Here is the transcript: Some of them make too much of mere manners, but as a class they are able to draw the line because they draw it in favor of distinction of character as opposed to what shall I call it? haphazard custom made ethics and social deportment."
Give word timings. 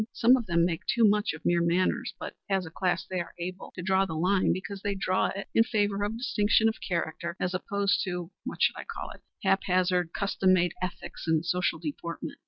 Some 0.13 0.35
of 0.35 0.47
them 0.47 0.65
make 0.65 0.83
too 0.87 1.07
much 1.07 1.31
of 1.31 1.45
mere 1.45 1.61
manners, 1.61 2.15
but 2.19 2.35
as 2.49 2.65
a 2.65 2.71
class 2.71 3.05
they 3.05 3.19
are 3.19 3.35
able 3.37 3.71
to 3.75 3.83
draw 3.83 4.03
the 4.03 4.15
line 4.15 4.51
because 4.51 4.81
they 4.81 4.95
draw 4.95 5.27
it 5.27 5.47
in 5.53 5.63
favor 5.63 6.03
of 6.03 6.17
distinction 6.17 6.67
of 6.67 6.81
character 6.81 7.35
as 7.39 7.53
opposed 7.53 8.01
to 8.05 8.31
what 8.43 8.63
shall 8.63 8.81
I 8.81 8.85
call 8.85 9.11
it? 9.11 9.21
haphazard 9.43 10.11
custom 10.11 10.53
made 10.55 10.73
ethics 10.81 11.27
and 11.27 11.45
social 11.45 11.77
deportment." 11.77 12.39